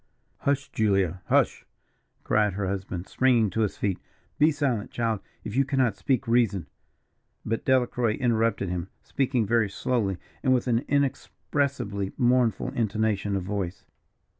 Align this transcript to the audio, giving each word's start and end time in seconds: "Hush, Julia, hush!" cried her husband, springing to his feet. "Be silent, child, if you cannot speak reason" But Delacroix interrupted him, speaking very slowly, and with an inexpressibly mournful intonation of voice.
"Hush, 0.39 0.67
Julia, 0.71 1.21
hush!" 1.27 1.63
cried 2.23 2.53
her 2.53 2.65
husband, 2.67 3.07
springing 3.07 3.51
to 3.51 3.61
his 3.61 3.77
feet. 3.77 3.99
"Be 4.39 4.49
silent, 4.49 4.89
child, 4.89 5.19
if 5.43 5.55
you 5.55 5.63
cannot 5.63 5.95
speak 5.95 6.27
reason" 6.27 6.65
But 7.45 7.65
Delacroix 7.65 8.13
interrupted 8.15 8.67
him, 8.69 8.89
speaking 9.03 9.45
very 9.45 9.69
slowly, 9.69 10.17
and 10.41 10.55
with 10.55 10.65
an 10.65 10.79
inexpressibly 10.87 12.13
mournful 12.17 12.69
intonation 12.69 13.35
of 13.35 13.43
voice. 13.43 13.85